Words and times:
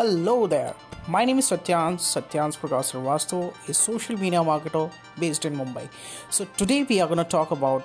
Hello 0.00 0.46
there. 0.46 0.72
My 1.06 1.26
name 1.26 1.40
is 1.40 1.50
Satyans, 1.50 2.04
Satyans 2.10 2.56
Prakash 2.60 2.92
Srivastav, 2.92 3.68
a 3.68 3.74
social 3.74 4.16
media 4.16 4.38
marketer 4.38 4.90
based 5.18 5.44
in 5.44 5.54
Mumbai. 5.54 5.82
So 6.30 6.46
today 6.56 6.84
we 6.84 7.02
are 7.02 7.06
going 7.06 7.18
to 7.18 7.24
talk 7.24 7.50
about 7.50 7.84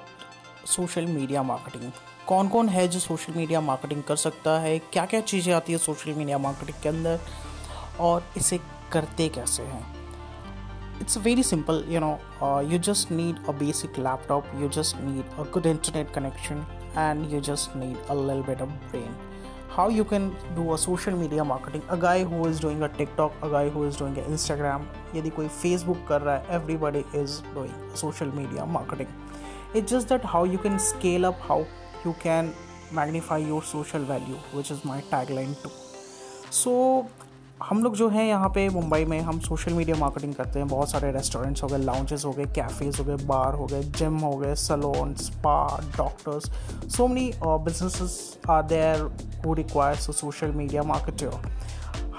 social 0.63 1.05
media 1.17 1.43
marketing. 1.49 1.91
कौन 2.27 2.49
कौन 2.49 2.69
है 2.75 2.87
जो 2.87 2.99
social 2.99 3.33
media 3.37 3.61
marketing 3.61 4.03
कर 4.03 4.15
सकता 4.23 4.57
है 4.59 4.77
क्या 4.93 5.05
क्या 5.05 5.21
चीज़ें 5.33 5.53
आती 5.53 5.73
है 5.73 5.77
सोशल 5.87 6.13
मीडिया 6.21 6.37
मार्केटिंग 6.45 6.81
के 6.83 6.89
अंदर 6.89 7.19
और 8.07 8.25
इसे 8.37 8.59
करते 8.93 9.29
कैसे 9.39 9.63
हैं 9.73 9.83
it's 11.03 11.21
very 11.29 11.49
simple 11.51 11.85
you 11.93 12.07
know 12.07 12.15
uh, 12.41 12.63
you 12.71 12.83
just 12.89 13.15
need 13.19 13.45
a 13.53 13.59
basic 13.61 14.03
laptop 14.09 14.57
you 14.61 14.73
just 14.81 15.01
need 15.11 15.39
a 15.43 15.51
good 15.55 15.71
internet 15.77 16.17
connection 16.17 16.65
and 17.07 17.33
you 17.33 17.47
just 17.53 17.81
need 17.85 18.13
a 18.15 18.21
little 18.27 18.51
bit 18.51 18.67
of 18.67 18.77
brain 18.91 19.15
how 19.69 19.89
you 19.89 20.05
can 20.05 20.27
do 20.55 20.73
a 20.73 20.77
social 20.77 21.15
media 21.17 21.43
marketing 21.43 21.81
a 21.89 21.97
guy 21.97 22.23
who 22.23 22.45
is 22.45 22.59
doing 22.59 22.83
a 22.83 22.89
tiktok 22.89 23.33
a 23.43 23.49
guy 23.49 23.69
who 23.69 23.83
is 23.83 23.97
doing 24.01 24.17
a 24.17 24.25
instagram 24.35 24.85
यदि 25.15 25.29
कोई 25.39 25.47
facebook 25.61 26.07
कर 26.07 26.21
रहा 26.21 26.35
है 26.35 26.59
everybody 26.59 27.03
is 27.21 27.39
doing 27.55 27.73
social 28.03 28.31
media 28.37 28.65
marketing 28.77 29.11
it's 29.73 29.91
just 29.91 30.13
that 30.13 30.29
how 30.35 30.43
you 30.53 30.61
can 30.67 30.79
scale 30.79 31.29
up 31.31 31.43
how 31.49 31.59
you 32.05 32.15
can 32.23 32.53
magnify 32.93 33.37
your 33.37 33.61
social 33.73 34.09
value 34.13 34.41
which 34.53 34.71
is 34.71 34.85
my 34.85 35.01
tagline 35.13 35.55
too 35.63 35.75
so 36.53 36.75
हम 37.63 37.81
लोग 37.83 37.95
जो 37.95 38.07
हैं 38.09 38.25
यहाँ 38.27 38.47
पे 38.55 38.67
मुंबई 38.69 39.05
में 39.05 39.19
हम 39.19 39.39
सोशल 39.39 39.73
मीडिया 39.73 39.95
मार्केटिंग 39.97 40.33
करते 40.35 40.59
हैं 40.59 40.67
बहुत 40.67 40.89
सारे 40.91 41.11
रेस्टोरेंट्स 41.11 41.63
हो 41.63 41.67
गए 41.67 41.77
लाउंजेस 41.77 42.25
हो 42.25 42.31
गए 42.31 42.45
कैफ़ेज़ 42.55 42.97
हो 42.97 43.03
गए 43.03 43.25
बार 43.25 43.53
हो 43.55 43.65
गए 43.65 43.81
जिम 43.99 44.17
हो 44.19 44.31
गए 44.37 44.55
salon 44.63 45.13
spa 45.15 45.55
doctors 45.97 46.49
so 46.95 47.07
many 47.07 47.31
businesses 47.43 48.17
are 48.49 48.63
there 48.63 49.07
who 49.46 49.54
requires 49.54 50.08
a 50.08 50.12
social 50.22 50.52
media 50.62 50.82
marketer 50.92 51.40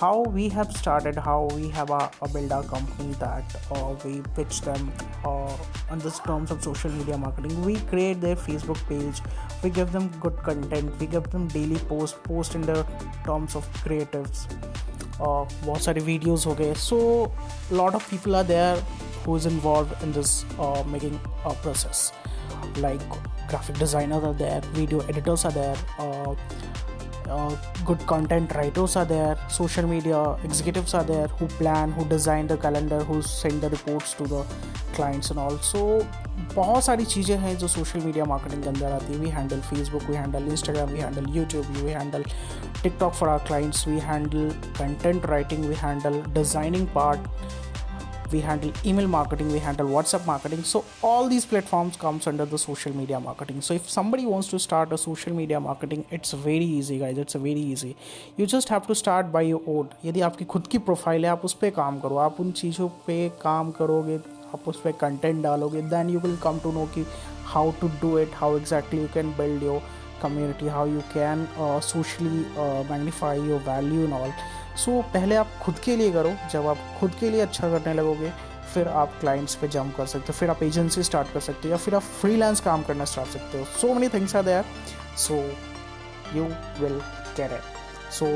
how 0.01 0.21
we 0.35 0.45
have 0.49 0.71
started 0.75 1.17
how 1.23 1.47
we 1.55 1.67
have 1.73 1.91
a, 1.95 2.09
a 2.23 2.27
build 2.35 2.51
our 2.51 2.63
company 2.69 3.13
that 3.23 3.57
uh, 3.75 3.93
we 4.03 4.13
pitch 4.37 4.61
them 4.61 4.91
uh, 5.23 5.55
on 5.91 5.99
this 6.05 6.17
terms 6.27 6.53
of 6.55 6.63
social 6.63 6.89
media 6.93 7.19
marketing 7.23 7.53
we 7.67 7.75
create 7.91 8.19
their 8.23 8.39
facebook 8.45 8.81
page 8.87 9.21
we 9.63 9.69
give 9.69 9.91
them 9.97 10.07
good 10.23 10.41
content 10.47 11.03
we 11.03 11.09
give 11.15 11.29
them 11.35 11.47
daily 11.49 11.77
post 11.91 12.23
post 12.23 12.55
in 12.55 12.65
the 12.71 12.79
terms 13.29 13.59
of 13.61 13.69
creatives 13.83 14.47
बहुत 15.23 15.81
सारे 15.81 16.01
videos 16.01 16.45
हो 16.47 16.53
गए 16.59 16.73
so 16.83 16.97
lot 17.73 17.95
of 17.95 18.09
people 18.11 18.35
are 18.35 18.43
there 18.43 18.83
who 19.27 19.35
is 19.37 19.47
involve 19.47 19.91
in 20.03 20.11
this 20.13 20.31
making 20.93 21.17
process 21.47 22.11
like 22.77 23.15
graphic 23.51 23.77
designers 23.77 24.23
are 24.23 24.33
there 24.33 24.61
video 24.73 24.99
editors 25.11 25.43
are 25.45 25.51
there 25.51 25.75
uh, 25.99 26.35
uh, 27.28 27.56
good 27.84 27.98
content 28.06 28.54
writers 28.54 28.96
are 28.96 29.04
there 29.04 29.36
social 29.48 29.86
media 29.86 30.36
executives 30.44 30.94
are 30.94 31.04
there 31.04 31.28
who 31.28 31.46
plan 31.58 31.92
who 31.92 32.04
design 32.06 32.46
the 32.46 32.56
calendar 32.56 33.00
who 33.00 33.20
send 33.22 33.60
the 33.60 33.70
reports 33.70 34.14
to 34.14 34.26
the 34.26 34.44
clients 34.92 35.30
and 35.30 35.38
also 35.38 35.82
बहुत 36.54 36.84
सारी 36.84 37.04
चीज़ें 37.04 37.36
हैं 37.38 37.56
जो 37.58 37.68
social 37.68 38.00
media 38.00 38.24
marketing 38.24 38.62
के 38.62 38.68
अंदर 38.68 38.92
आती 38.92 39.12
है 39.12 39.18
we 39.18 39.30
handle 39.30 39.60
Facebook 39.60 40.02
we 40.10 40.16
handle 40.16 40.48
Instagram 40.52 40.88
we 40.88 41.00
handle 41.00 41.26
YouTube 41.36 41.66
we 41.76 41.92
handle 41.92 42.24
TikTok 42.82 43.12
for 43.14 43.28
our 43.28 43.38
clients 43.46 43.86
we 43.88 43.98
handle 44.00 44.48
content 44.78 45.26
writing 45.26 45.64
we 45.64 45.74
handle 45.82 46.22
designing 46.34 46.86
part 46.94 47.28
we 48.31 48.41
handle 48.41 48.71
email 48.85 49.07
marketing 49.07 49.51
we 49.51 49.59
handle 49.59 49.87
whatsapp 49.95 50.25
marketing 50.25 50.63
so 50.63 50.83
all 51.03 51.27
these 51.27 51.45
platforms 51.45 51.97
comes 51.97 52.27
under 52.27 52.45
the 52.45 52.57
social 52.57 52.95
media 52.95 53.19
marketing 53.19 53.61
so 53.61 53.73
if 53.73 53.89
somebody 53.89 54.25
wants 54.25 54.47
to 54.47 54.59
start 54.59 54.91
a 54.91 54.97
social 54.97 55.33
media 55.33 55.59
marketing 55.59 56.05
it's 56.11 56.33
very 56.49 56.69
easy 56.79 56.99
guys 56.99 57.17
it's 57.17 57.39
very 57.47 57.65
easy 57.75 57.95
you 58.37 58.47
just 58.57 58.69
have 58.69 58.87
to 58.87 58.95
start 59.03 59.31
by 59.37 59.41
your 59.51 59.61
own 59.75 59.89
यदि 60.05 60.21
आपकी 60.21 60.45
खुद 60.53 60.67
की 60.71 60.77
profile 60.89 61.25
है 61.25 61.31
आप 61.31 61.45
उस 61.45 61.53
पर 61.61 61.69
काम 61.79 61.99
करो 61.99 62.17
आप 62.27 62.39
उन 62.39 62.51
चीज़ों 62.61 62.87
पे 63.07 63.17
काम 63.41 63.71
करोगे 63.79 64.19
आप 64.55 64.67
उस 64.67 64.79
पर 64.81 64.91
कंटेंट 65.01 65.41
डालोगे 65.43 65.81
then 65.95 66.09
you 66.09 66.19
will 66.19 66.37
come 66.43 66.59
to 66.63 66.71
know 66.71 66.85
कि 66.95 67.05
how 67.53 67.71
to 67.81 67.87
do 68.01 68.17
it 68.19 68.35
how 68.35 68.57
exactly 68.57 69.01
you 69.01 69.07
can 69.13 69.31
build 69.37 69.63
your 69.63 69.81
community 70.21 70.67
how 70.67 70.87
you 70.87 71.01
can 71.13 71.47
socially 71.91 72.45
magnify 72.89 73.39
your 73.49 73.59
value 73.67 74.03
in 74.05 74.13
all 74.13 74.33
So 74.76 75.00
पहले 75.14 75.36
आप 75.36 75.50
खुद 75.62 75.78
के 75.78 75.96
लिए 75.96 76.12
करो। 76.12 76.32
जब 76.52 76.66
आप 76.66 76.78
खुद 77.00 77.14
के 77.20 77.30
लिए 77.30 77.40
अच्छा 77.40 77.68
करने 77.70 77.94
लगोगे, 77.94 78.32
फिर 78.74 78.88
आप 78.88 79.12
क्लाइंट्स 79.20 79.54
पे 79.54 79.68
जंप 79.68 79.96
कर 79.96 80.06
सकते 80.06 80.32
हो, 80.32 80.38
फिर 80.38 80.50
आप 80.50 80.62
एजेंसी 80.62 81.02
स्टार्ट 81.02 81.32
कर 81.32 81.40
सकते 81.40 81.68
हो, 81.68 81.72
या 81.72 81.76
फिर 81.76 81.94
आप 81.94 82.02
फ्रीलांस 82.20 82.60
काम 82.60 82.82
करना 82.82 83.04
स्टार्ट 83.04 83.30
सकते 83.30 83.58
हो। 83.58 83.64
So 83.80 83.92
many 83.94 84.08
things 84.08 84.36
are 84.36 84.42
there 84.42 84.64
so 85.18 85.36
you 86.34 86.44
will 86.80 87.00
care 87.36 87.54
it 87.54 87.74
so 88.12 88.26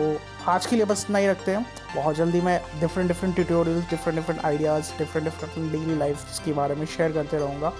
आज 0.50 0.66
के 0.66 0.76
लिए 0.76 0.84
बस 0.84 1.04
इतना 1.04 1.18
ही 1.18 1.26
रखते 1.26 1.50
हैं। 1.50 1.66
बहुत 1.94 2.16
जल्दी 2.16 2.40
मैं 2.40 2.60
different 2.80 3.08
different 3.08 3.34
tutorials 3.34 3.88
different 3.90 4.18
different 4.18 4.44
ideas 4.44 4.92
different 4.98 5.24
different 5.24 5.72
daily 5.72 5.98
life 5.98 6.38
के 6.44 6.52
बारे 6.52 6.74
में 6.74 6.86
शेयर 6.86 7.12
करते 7.12 7.38
रहूँगा। 7.38 7.72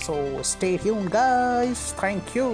So 0.00 0.42
stay 0.42 0.76
tuned 0.76 1.10
guys 1.10 1.92
thank 2.02 2.36
you 2.36 2.48